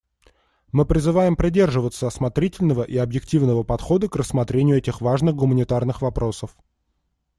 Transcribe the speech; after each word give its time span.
Мы 0.71 0.87
призываем 0.87 1.35
придерживаться 1.35 2.07
осмотрительного 2.07 2.81
и 2.81 2.97
объективного 2.97 3.61
подхода 3.61 4.09
к 4.09 4.15
рассмотрению 4.15 4.79
этих 4.79 4.99
важных 4.99 5.35
гуманитарных 5.35 6.01
вопросов. 6.01 6.57